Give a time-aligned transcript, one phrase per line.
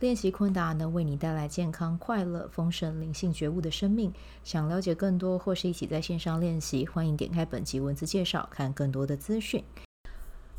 [0.00, 4.12] 练习昆达能为你带来健康、快乐、丰盛、灵性觉悟的生命。
[4.42, 9.64] 想了解更多或是一起在线上练习，欢迎点开本集文字介绍，看更多的资讯。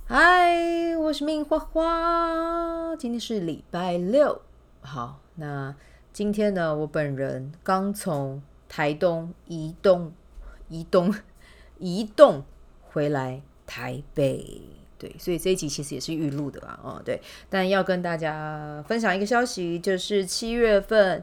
[0.05, 4.41] 嗨，我是明花花，今天是礼拜六。
[4.81, 5.75] 好，那
[6.13, 10.13] 今天呢，我本人刚从台东移动、
[10.69, 11.13] 移动、
[11.77, 12.43] 移动
[12.81, 14.84] 回来台北。
[14.97, 21.21] 对，所以这一集其实也是预录的啦，哦，对，但要跟大家分享一个消息，就是七月份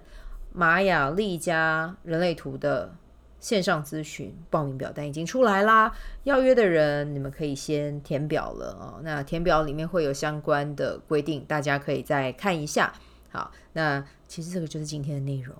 [0.52, 2.94] 玛雅丽加人类图的
[3.41, 5.91] 线上咨询报名表单已经出来啦，
[6.24, 9.00] 要约的人你们可以先填表了哦。
[9.02, 12.92] 那填表里面会有相关的规定，大家可以再看一下。
[13.30, 15.56] 好，那其实这个就是今天的内容，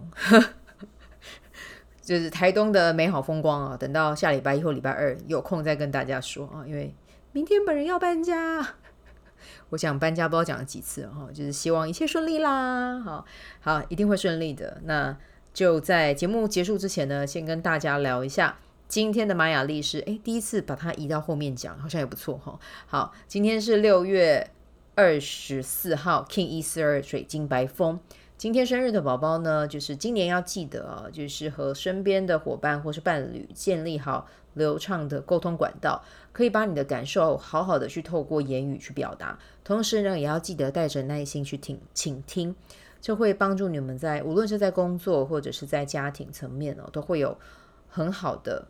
[2.03, 6.95] 就是台东的美好风光啊，等到下礼拜一或礼拜二有空再跟大家说啊，因为。
[7.34, 8.75] 明天本人要搬家，
[9.70, 13.24] 我想搬家不知道讲了几次哈，就是希望一切顺利啦，好
[13.61, 14.83] 好一定会顺利的。
[14.84, 15.16] 那
[15.55, 22.61] 就在节目结束之前呢，先跟大家聊一下今天的玛雅历是，哎，第一次把它移到后面讲，好像也不错哈。
[22.86, 24.50] 好，今天是六月
[24.94, 27.98] 二十四号，King 一四二水晶白风。
[28.43, 42.53] 今天生日的宝宝呢，就是今年要记得啊，就是和身边的伙伴或是伴侣建立好流畅的沟通管道，可以把你的感受好好的去透过言语去表达，同时呢，也要记得带着耐心去听倾听，
[43.01, 47.39] 这会帮助你们在无论是在工作或者是在家庭层面哦，都会有
[47.89, 48.67] 很好的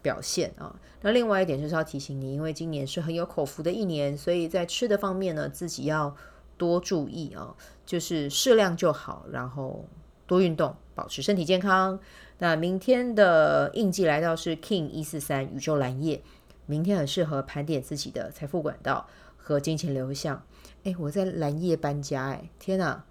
[0.00, 0.76] 表现啊。
[1.02, 6.14] 那另外一点就是要提醒你，因为今年是很有口福的一年，所以在吃的方面呢，自己要
[6.58, 7.56] 多注意啊。
[7.86, 9.86] 就是适量就好，然后
[10.26, 11.98] 多运动，保持身体健康。
[12.36, 16.22] 那明天的印记来到是 King 一四三宇宙蓝夜，
[16.66, 19.08] 明天很适合盘点自己的财富管道
[19.38, 20.42] 和金钱流向。
[20.84, 23.04] 哎，我在蓝夜搬家，哎，天哪！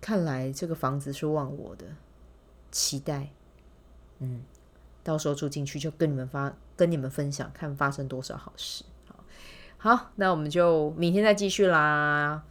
[0.00, 1.86] 看来这个房子是忘我的，
[2.70, 3.30] 期待。
[4.20, 4.42] 嗯，
[5.02, 8.84] 到时候住进去就跟你们发，跟你们分享，看发生多少好事。
[9.08, 9.16] 好，
[9.78, 12.44] 好，那我们就明天再继续啦。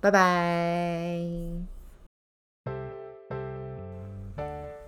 [0.00, 1.20] 拜拜！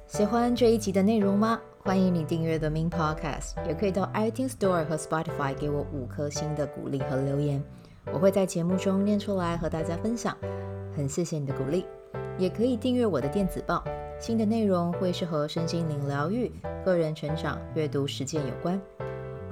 [0.06, 1.60] 喜欢这一集的内容吗？
[1.80, 7.62] 欢迎你订阅 The Min Podcast，也可以到 iTunes Store 和 Spotify 给我五颗星的鼓励和留言，
[8.10, 10.34] 我会在节目中念出来和大家分享。
[10.96, 11.84] 很谢谢你的鼓励，
[12.38, 13.84] 也可以订阅我的电子报，
[14.18, 16.50] 新的内容会是和身心灵疗愈、
[16.82, 18.80] 个人成长、阅读实践有关。